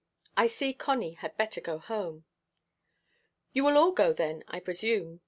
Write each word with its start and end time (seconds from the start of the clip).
I 0.35 0.47
see 0.47 0.73
Connie 0.73 1.11
had 1.13 1.37
better 1.37 1.61
go 1.61 1.77
home." 1.77 2.25
"You 3.53 3.63
will 3.65 3.77
all 3.77 3.91
go, 3.91 4.13
then, 4.13 4.43
I 4.47 4.59
presume?" 4.59 5.19